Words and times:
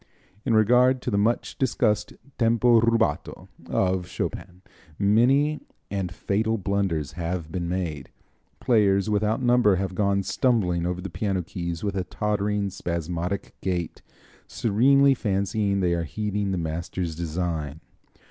In 0.45 0.55
regard 0.55 0.99
to 1.03 1.11
the 1.11 1.17
much 1.19 1.59
discussed 1.59 2.13
tempo 2.39 2.79
rubato 2.79 3.49
of 3.69 4.07
Chopin 4.07 4.63
many 4.97 5.59
and 5.91 6.11
fatal 6.11 6.57
blunders 6.57 7.11
have 7.11 7.51
been 7.51 7.69
made. 7.69 8.09
Players 8.59 9.11
without 9.11 9.43
number 9.43 9.75
have 9.75 9.93
gone 9.93 10.23
stumbling 10.23 10.87
over 10.87 11.01
the 11.01 11.11
piano 11.11 11.43
keys 11.43 11.83
with 11.83 11.95
a 11.95 12.03
tottering, 12.03 12.71
spasmodic 12.71 13.53
gait, 13.61 14.01
serenely 14.47 15.13
fancying 15.13 15.81
they 15.81 15.93
are 15.93 16.05
heeding 16.05 16.49
the 16.51 16.57
master's 16.57 17.15
design. 17.15 17.79